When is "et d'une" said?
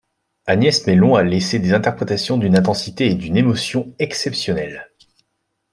3.05-3.37